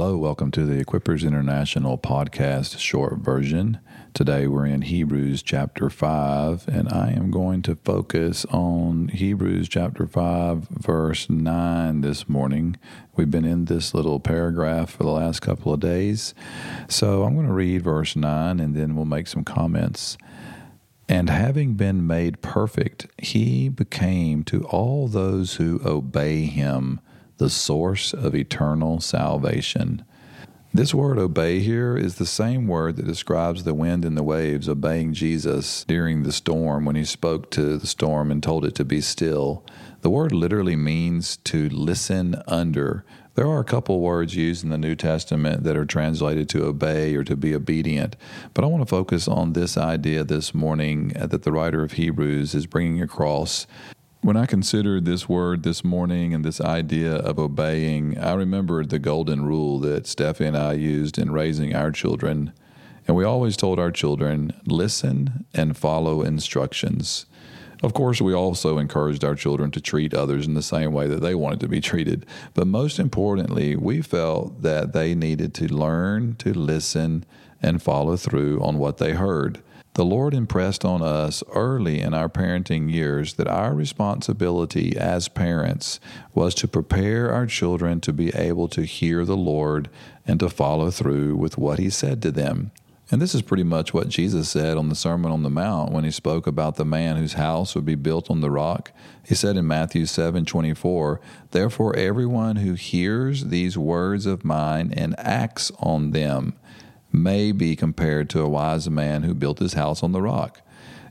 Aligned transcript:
Hello, 0.00 0.16
welcome 0.16 0.52
to 0.52 0.64
the 0.64 0.80
Equippers 0.80 1.26
International 1.26 1.98
podcast 1.98 2.78
short 2.78 3.18
version. 3.18 3.80
Today 4.14 4.46
we're 4.46 4.64
in 4.64 4.82
Hebrews 4.82 5.42
chapter 5.42 5.90
5, 5.90 6.68
and 6.68 6.88
I 6.88 7.10
am 7.10 7.32
going 7.32 7.62
to 7.62 7.74
focus 7.74 8.44
on 8.44 9.08
Hebrews 9.08 9.68
chapter 9.68 10.06
5, 10.06 10.68
verse 10.68 11.28
9 11.28 12.02
this 12.02 12.28
morning. 12.28 12.76
We've 13.16 13.28
been 13.28 13.44
in 13.44 13.64
this 13.64 13.92
little 13.92 14.20
paragraph 14.20 14.90
for 14.90 15.02
the 15.02 15.10
last 15.10 15.40
couple 15.40 15.74
of 15.74 15.80
days. 15.80 16.32
So 16.88 17.24
I'm 17.24 17.34
going 17.34 17.48
to 17.48 17.52
read 17.52 17.82
verse 17.82 18.14
9 18.14 18.60
and 18.60 18.76
then 18.76 18.94
we'll 18.94 19.04
make 19.04 19.26
some 19.26 19.42
comments. 19.42 20.16
And 21.08 21.28
having 21.28 21.74
been 21.74 22.06
made 22.06 22.40
perfect, 22.40 23.08
he 23.18 23.68
became 23.68 24.44
to 24.44 24.62
all 24.66 25.08
those 25.08 25.54
who 25.54 25.80
obey 25.84 26.44
him 26.44 27.00
the 27.38 27.50
source 27.50 28.12
of 28.12 28.34
eternal 28.34 29.00
salvation. 29.00 30.04
This 30.74 30.92
word 30.92 31.18
obey 31.18 31.60
here 31.60 31.96
is 31.96 32.16
the 32.16 32.26
same 32.26 32.68
word 32.68 32.96
that 32.96 33.06
describes 33.06 33.64
the 33.64 33.72
wind 33.72 34.04
and 34.04 34.16
the 34.16 34.22
waves 34.22 34.68
obeying 34.68 35.14
Jesus 35.14 35.82
during 35.84 36.22
the 36.22 36.32
storm 36.32 36.84
when 36.84 36.94
he 36.94 37.06
spoke 37.06 37.50
to 37.52 37.78
the 37.78 37.86
storm 37.86 38.30
and 38.30 38.42
told 38.42 38.66
it 38.66 38.74
to 38.74 38.84
be 38.84 39.00
still. 39.00 39.64
The 40.02 40.10
word 40.10 40.30
literally 40.30 40.76
means 40.76 41.38
to 41.38 41.70
listen 41.70 42.42
under. 42.46 43.04
There 43.34 43.46
are 43.46 43.60
a 43.60 43.64
couple 43.64 44.00
words 44.00 44.36
used 44.36 44.62
in 44.62 44.70
the 44.70 44.76
New 44.76 44.94
Testament 44.94 45.62
that 45.62 45.76
are 45.76 45.86
translated 45.86 46.48
to 46.50 46.66
obey 46.66 47.14
or 47.14 47.24
to 47.24 47.36
be 47.36 47.54
obedient, 47.54 48.16
but 48.52 48.62
I 48.62 48.66
want 48.66 48.82
to 48.82 48.90
focus 48.90 49.26
on 49.26 49.54
this 49.54 49.78
idea 49.78 50.22
this 50.22 50.52
morning 50.52 51.08
that 51.16 51.44
the 51.44 51.52
writer 51.52 51.82
of 51.82 51.92
Hebrews 51.92 52.54
is 52.54 52.66
bringing 52.66 53.00
across 53.00 53.66
when 54.20 54.36
I 54.36 54.46
considered 54.46 55.04
this 55.04 55.28
word 55.28 55.62
this 55.62 55.84
morning 55.84 56.34
and 56.34 56.44
this 56.44 56.60
idea 56.60 57.14
of 57.14 57.38
obeying, 57.38 58.18
I 58.18 58.34
remembered 58.34 58.90
the 58.90 58.98
golden 58.98 59.44
rule 59.44 59.78
that 59.80 60.04
Steffi 60.04 60.46
and 60.46 60.56
I 60.56 60.72
used 60.72 61.18
in 61.18 61.30
raising 61.30 61.74
our 61.74 61.92
children. 61.92 62.52
And 63.06 63.16
we 63.16 63.24
always 63.24 63.56
told 63.56 63.78
our 63.78 63.92
children, 63.92 64.52
listen 64.66 65.46
and 65.54 65.76
follow 65.76 66.22
instructions. 66.22 67.26
Of 67.80 67.94
course, 67.94 68.20
we 68.20 68.34
also 68.34 68.78
encouraged 68.78 69.24
our 69.24 69.36
children 69.36 69.70
to 69.70 69.80
treat 69.80 70.12
others 70.12 70.46
in 70.46 70.54
the 70.54 70.62
same 70.62 70.92
way 70.92 71.06
that 71.06 71.22
they 71.22 71.36
wanted 71.36 71.60
to 71.60 71.68
be 71.68 71.80
treated. 71.80 72.26
But 72.54 72.66
most 72.66 72.98
importantly, 72.98 73.76
we 73.76 74.02
felt 74.02 74.62
that 74.62 74.92
they 74.92 75.14
needed 75.14 75.54
to 75.54 75.72
learn 75.72 76.34
to 76.36 76.52
listen 76.52 77.24
and 77.62 77.82
follow 77.82 78.16
through 78.16 78.60
on 78.60 78.78
what 78.78 78.98
they 78.98 79.12
heard. 79.12 79.62
The 79.94 80.04
Lord 80.04 80.32
impressed 80.32 80.84
on 80.84 81.02
us 81.02 81.42
early 81.52 82.00
in 82.00 82.14
our 82.14 82.28
parenting 82.28 82.88
years 82.88 83.34
that 83.34 83.48
our 83.48 83.74
responsibility 83.74 84.96
as 84.96 85.26
parents 85.26 85.98
was 86.34 86.54
to 86.54 86.68
prepare 86.68 87.32
our 87.32 87.46
children 87.46 88.00
to 88.02 88.12
be 88.12 88.28
able 88.28 88.68
to 88.68 88.82
hear 88.82 89.24
the 89.24 89.36
Lord 89.36 89.90
and 90.24 90.38
to 90.38 90.48
follow 90.48 90.92
through 90.92 91.34
with 91.34 91.58
what 91.58 91.80
He 91.80 91.90
said 91.90 92.22
to 92.22 92.30
them. 92.30 92.70
And 93.10 93.22
this 93.22 93.34
is 93.34 93.42
pretty 93.42 93.62
much 93.64 93.94
what 93.94 94.08
Jesus 94.08 94.50
said 94.50 94.76
on 94.76 94.90
the 94.90 94.94
Sermon 94.94 95.32
on 95.32 95.42
the 95.42 95.50
Mount 95.50 95.92
when 95.92 96.04
he 96.04 96.10
spoke 96.10 96.46
about 96.46 96.76
the 96.76 96.84
man 96.84 97.16
whose 97.16 97.32
house 97.32 97.74
would 97.74 97.86
be 97.86 97.94
built 97.94 98.30
on 98.30 98.42
the 98.42 98.50
rock. 98.50 98.92
He 99.26 99.34
said 99.34 99.56
in 99.56 99.66
Matthew 99.66 100.04
7 100.04 100.44
24, 100.44 101.20
Therefore, 101.50 101.96
everyone 101.96 102.56
who 102.56 102.74
hears 102.74 103.46
these 103.46 103.78
words 103.78 104.26
of 104.26 104.44
mine 104.44 104.92
and 104.94 105.18
acts 105.18 105.72
on 105.78 106.10
them 106.10 106.54
may 107.22 107.52
be 107.52 107.76
compared 107.76 108.30
to 108.30 108.40
a 108.40 108.48
wise 108.48 108.88
man 108.88 109.22
who 109.22 109.34
built 109.34 109.58
his 109.58 109.74
house 109.74 110.02
on 110.02 110.12
the 110.12 110.22
rock. 110.22 110.60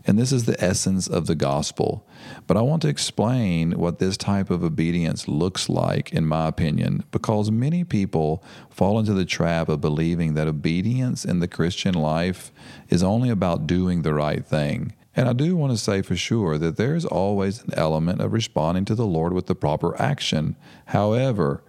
And 0.05 0.17
this 0.17 0.31
is 0.31 0.45
the 0.45 0.63
essence 0.63 1.07
of 1.07 1.27
the 1.27 1.35
gospel. 1.35 2.07
But 2.47 2.55
I 2.55 2.61
want 2.61 2.81
to 2.83 2.87
explain 2.87 3.73
what 3.73 3.99
this 3.99 4.15
type 4.15 4.49
of 4.49 4.63
obedience 4.63 5.27
looks 5.27 5.67
like, 5.67 6.13
in 6.13 6.25
my 6.25 6.47
opinion, 6.47 7.03
because 7.11 7.51
many 7.51 7.83
people 7.83 8.41
fall 8.69 8.99
into 8.99 9.13
the 9.13 9.25
trap 9.25 9.67
of 9.67 9.81
believing 9.81 10.33
that 10.33 10.47
obedience 10.47 11.25
in 11.25 11.39
the 11.39 11.47
Christian 11.47 11.93
life 11.93 12.53
is 12.87 13.03
only 13.03 13.29
about 13.29 13.67
doing 13.67 14.03
the 14.03 14.13
right 14.13 14.45
thing. 14.45 14.93
And 15.13 15.27
I 15.27 15.33
do 15.33 15.57
want 15.57 15.73
to 15.73 15.77
say 15.77 16.01
for 16.01 16.15
sure 16.15 16.57
that 16.57 16.77
there 16.77 16.95
is 16.95 17.03
always 17.03 17.63
an 17.63 17.73
element 17.73 18.21
of 18.21 18.31
responding 18.31 18.85
to 18.85 18.95
the 18.95 19.05
Lord 19.05 19.33
with 19.33 19.47
the 19.47 19.55
proper 19.55 19.99
action. 19.99 20.55
However, 20.85 21.63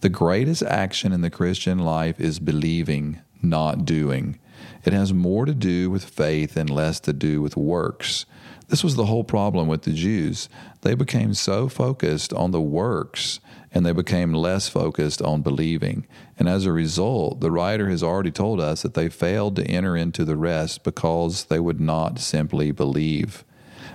the 0.00 0.08
greatest 0.08 0.62
action 0.62 1.12
in 1.12 1.20
the 1.20 1.28
Christian 1.28 1.78
life 1.80 2.18
is 2.18 2.38
believing, 2.38 3.20
not 3.42 3.84
doing. 3.84 4.38
It 4.84 4.92
has 4.92 5.12
more 5.12 5.44
to 5.44 5.54
do 5.54 5.90
with 5.90 6.04
faith 6.04 6.56
and 6.56 6.68
less 6.68 7.00
to 7.00 7.12
do 7.12 7.40
with 7.40 7.56
works. 7.56 8.26
This 8.68 8.82
was 8.82 8.96
the 8.96 9.06
whole 9.06 9.24
problem 9.24 9.68
with 9.68 9.82
the 9.82 9.92
Jews. 9.92 10.48
They 10.80 10.94
became 10.94 11.34
so 11.34 11.68
focused 11.68 12.32
on 12.32 12.52
the 12.52 12.60
works 12.60 13.38
and 13.74 13.84
they 13.84 13.92
became 13.92 14.32
less 14.32 14.68
focused 14.68 15.22
on 15.22 15.42
believing. 15.42 16.06
And 16.38 16.48
as 16.48 16.66
a 16.66 16.72
result, 16.72 17.40
the 17.40 17.50
writer 17.50 17.88
has 17.88 18.02
already 18.02 18.30
told 18.30 18.60
us 18.60 18.82
that 18.82 18.94
they 18.94 19.08
failed 19.08 19.56
to 19.56 19.66
enter 19.66 19.96
into 19.96 20.24
the 20.24 20.36
rest 20.36 20.84
because 20.84 21.44
they 21.44 21.60
would 21.60 21.80
not 21.80 22.18
simply 22.18 22.70
believe. 22.70 23.44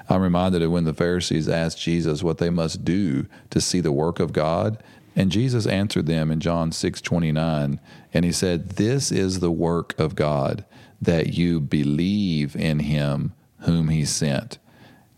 I'm 0.10 0.22
reminded 0.22 0.62
of 0.62 0.72
when 0.72 0.86
the 0.86 0.94
Pharisees 0.94 1.50
asked 1.50 1.82
Jesus 1.82 2.24
what 2.24 2.38
they 2.38 2.50
must 2.50 2.86
do 2.86 3.28
to 3.50 3.60
see 3.60 3.82
the 3.82 3.92
work 3.92 4.20
of 4.20 4.34
God, 4.34 4.82
and 5.18 5.32
Jesus 5.32 5.66
answered 5.66 6.06
them 6.06 6.30
in 6.30 6.40
John 6.40 6.72
6:29, 6.72 7.80
and 8.14 8.24
he 8.24 8.32
said, 8.32 8.70
"This 8.70 9.12
is 9.12 9.40
the 9.40 9.52
work 9.52 9.96
of 10.00 10.16
God, 10.16 10.64
that 11.02 11.34
you 11.34 11.60
believe 11.60 12.56
in 12.56 12.80
him 12.80 13.34
whom 13.62 13.90
he 13.90 14.06
sent." 14.06 14.60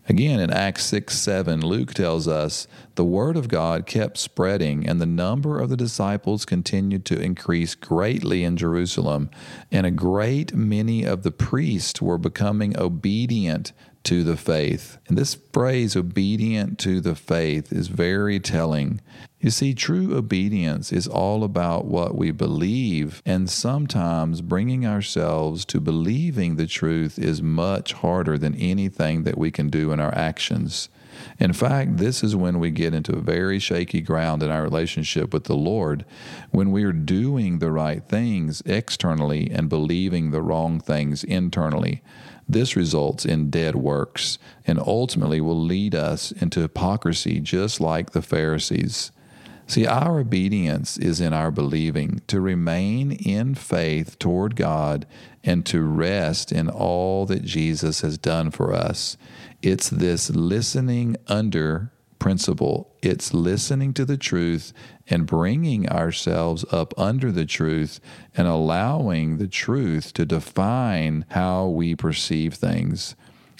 Again, 0.08 0.40
in 0.40 0.50
Acts 0.50 0.86
6 0.86 1.16
7, 1.16 1.60
Luke 1.60 1.92
tells 1.92 2.26
us 2.26 2.66
the 2.94 3.04
word 3.04 3.36
of 3.36 3.48
God 3.48 3.84
kept 3.84 4.16
spreading, 4.16 4.88
and 4.88 5.00
the 5.00 5.06
number 5.06 5.60
of 5.60 5.68
the 5.68 5.76
disciples 5.76 6.46
continued 6.46 7.04
to 7.04 7.20
increase 7.20 7.74
greatly 7.74 8.42
in 8.42 8.56
Jerusalem, 8.56 9.28
and 9.70 9.84
a 9.86 9.90
great 9.90 10.54
many 10.54 11.04
of 11.04 11.24
the 11.24 11.30
priests 11.30 12.00
were 12.00 12.18
becoming 12.18 12.76
obedient 12.78 13.72
to 14.04 14.24
the 14.24 14.36
faith. 14.36 14.98
And 15.08 15.16
this 15.16 15.34
phrase, 15.52 15.96
obedient 15.96 16.78
to 16.80 17.00
the 17.00 17.14
faith, 17.14 17.72
is 17.72 17.88
very 17.88 18.40
telling. 18.40 19.00
You 19.40 19.50
see, 19.50 19.74
true 19.74 20.16
obedience 20.16 20.92
is 20.92 21.06
all 21.06 21.44
about 21.44 21.86
what 21.86 22.14
we 22.14 22.30
believe, 22.30 23.22
and 23.24 23.48
sometimes 23.48 24.42
bringing 24.42 24.86
ourselves 24.86 25.64
to 25.66 25.80
believing 25.80 26.56
the 26.56 26.66
truth 26.66 27.18
is 27.18 27.42
much 27.42 27.94
harder 27.94 28.36
than 28.36 28.54
anything 28.56 29.24
that 29.24 29.38
we 29.38 29.50
can 29.50 29.70
do 29.70 29.92
in 29.92 30.00
our 30.00 30.14
actions. 30.14 30.88
In 31.38 31.52
fact, 31.52 31.96
this 31.96 32.22
is 32.22 32.36
when 32.36 32.58
we 32.58 32.70
get 32.70 32.94
into 32.94 33.16
very 33.16 33.58
shaky 33.58 34.00
ground 34.00 34.42
in 34.42 34.50
our 34.50 34.62
relationship 34.62 35.32
with 35.32 35.44
the 35.44 35.56
Lord, 35.56 36.04
when 36.50 36.72
we 36.72 36.84
are 36.84 36.92
doing 36.92 37.58
the 37.58 37.70
right 37.70 38.02
things 38.02 38.62
externally 38.66 39.50
and 39.50 39.68
believing 39.68 40.30
the 40.30 40.42
wrong 40.42 40.80
things 40.80 41.24
internally. 41.24 42.02
This 42.48 42.74
results 42.74 43.24
in 43.24 43.48
dead 43.50 43.76
works 43.76 44.38
and 44.66 44.80
ultimately 44.80 45.40
will 45.40 45.60
lead 45.60 45.94
us 45.94 46.32
into 46.32 46.60
hypocrisy, 46.60 47.38
just 47.38 47.80
like 47.80 48.10
the 48.10 48.22
Pharisees. 48.22 49.12
See, 49.70 49.86
our 49.86 50.18
obedience 50.18 50.98
is 50.98 51.20
in 51.20 51.32
our 51.32 51.52
believing, 51.52 52.22
to 52.26 52.40
remain 52.40 53.12
in 53.12 53.54
faith 53.54 54.18
toward 54.18 54.56
God 54.56 55.06
and 55.44 55.64
to 55.66 55.82
rest 55.82 56.50
in 56.50 56.68
all 56.68 57.24
that 57.26 57.44
Jesus 57.44 58.00
has 58.00 58.18
done 58.18 58.50
for 58.50 58.74
us. 58.74 59.16
It's 59.62 59.88
this 59.88 60.28
listening 60.28 61.14
under 61.28 61.92
principle. 62.18 62.92
It's 63.00 63.32
listening 63.32 63.94
to 63.94 64.04
the 64.04 64.16
truth 64.16 64.72
and 65.06 65.24
bringing 65.24 65.88
ourselves 65.88 66.64
up 66.72 66.92
under 66.98 67.30
the 67.30 67.46
truth 67.46 68.00
and 68.36 68.48
allowing 68.48 69.38
the 69.38 69.46
truth 69.46 70.12
to 70.14 70.26
define 70.26 71.26
how 71.28 71.68
we 71.68 71.94
perceive 71.94 72.54
things. 72.54 73.14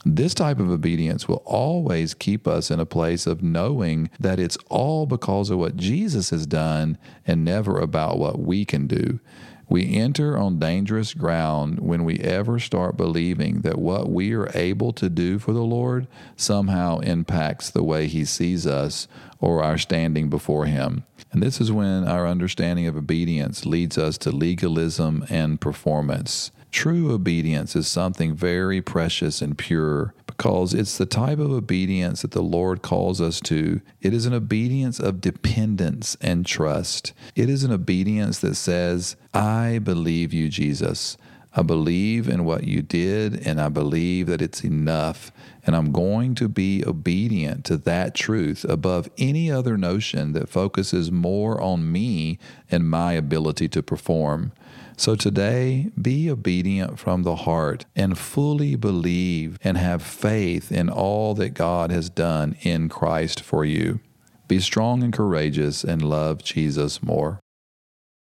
This 0.04 0.32
type 0.32 0.58
of 0.58 0.70
obedience 0.70 1.28
will 1.28 1.42
always 1.44 2.14
keep 2.14 2.48
us 2.48 2.70
in 2.70 2.80
a 2.80 2.86
place 2.86 3.26
of 3.26 3.42
knowing 3.42 4.08
that 4.18 4.40
it's 4.40 4.56
all 4.70 5.04
because 5.04 5.50
of 5.50 5.58
what 5.58 5.76
Jesus 5.76 6.30
has 6.30 6.46
done 6.46 6.96
and 7.26 7.44
never 7.44 7.78
about 7.78 8.18
what 8.18 8.38
we 8.38 8.64
can 8.64 8.86
do. 8.86 9.20
We 9.68 9.94
enter 9.94 10.36
on 10.36 10.58
dangerous 10.58 11.14
ground 11.14 11.78
when 11.78 12.04
we 12.04 12.18
ever 12.18 12.58
start 12.58 12.96
believing 12.96 13.60
that 13.60 13.78
what 13.78 14.10
we 14.10 14.32
are 14.32 14.50
able 14.54 14.92
to 14.94 15.08
do 15.08 15.38
for 15.38 15.52
the 15.52 15.62
Lord 15.62 16.08
somehow 16.34 16.98
impacts 16.98 17.70
the 17.70 17.84
way 17.84 18.08
He 18.08 18.24
sees 18.24 18.66
us 18.66 19.06
or 19.38 19.62
our 19.62 19.78
standing 19.78 20.28
before 20.28 20.64
Him. 20.64 21.04
And 21.30 21.40
this 21.40 21.60
is 21.60 21.70
when 21.70 22.08
our 22.08 22.26
understanding 22.26 22.88
of 22.88 22.96
obedience 22.96 23.64
leads 23.64 23.96
us 23.96 24.18
to 24.18 24.32
legalism 24.32 25.24
and 25.30 25.60
performance. 25.60 26.50
True 26.70 27.12
obedience 27.12 27.74
is 27.74 27.88
something 27.88 28.34
very 28.34 28.80
precious 28.80 29.42
and 29.42 29.58
pure 29.58 30.14
because 30.26 30.72
it's 30.72 30.98
the 30.98 31.06
type 31.06 31.38
of 31.38 31.50
obedience 31.50 32.22
that 32.22 32.30
the 32.30 32.42
Lord 32.42 32.80
calls 32.80 33.20
us 33.20 33.40
to. 33.40 33.80
It 34.00 34.14
is 34.14 34.24
an 34.24 34.32
obedience 34.32 35.00
of 35.00 35.20
dependence 35.20 36.16
and 36.20 36.46
trust. 36.46 37.12
It 37.34 37.50
is 37.50 37.64
an 37.64 37.72
obedience 37.72 38.38
that 38.38 38.54
says, 38.54 39.16
I 39.34 39.80
believe 39.82 40.32
you, 40.32 40.48
Jesus. 40.48 41.16
I 41.52 41.62
believe 41.62 42.28
in 42.28 42.44
what 42.44 42.64
you 42.64 42.80
did, 42.80 43.44
and 43.46 43.60
I 43.60 43.68
believe 43.68 44.28
that 44.28 44.40
it's 44.40 44.64
enough. 44.64 45.32
And 45.66 45.74
I'm 45.74 45.90
going 45.90 46.34
to 46.36 46.48
be 46.48 46.84
obedient 46.86 47.64
to 47.66 47.76
that 47.78 48.14
truth 48.14 48.64
above 48.64 49.10
any 49.18 49.50
other 49.50 49.76
notion 49.76 50.32
that 50.32 50.48
focuses 50.48 51.10
more 51.10 51.60
on 51.60 51.90
me 51.90 52.38
and 52.70 52.88
my 52.88 53.14
ability 53.14 53.68
to 53.70 53.82
perform. 53.82 54.52
So 54.96 55.16
today, 55.16 55.90
be 56.00 56.30
obedient 56.30 56.98
from 56.98 57.22
the 57.24 57.36
heart 57.36 57.84
and 57.96 58.18
fully 58.18 58.76
believe 58.76 59.58
and 59.64 59.76
have 59.76 60.02
faith 60.02 60.70
in 60.70 60.88
all 60.88 61.34
that 61.34 61.54
God 61.54 61.90
has 61.90 62.10
done 62.10 62.54
in 62.60 62.88
Christ 62.88 63.40
for 63.40 63.64
you. 63.64 64.00
Be 64.46 64.60
strong 64.60 65.02
and 65.02 65.12
courageous 65.12 65.84
and 65.84 66.02
love 66.02 66.44
Jesus 66.44 67.02
more. 67.02 67.40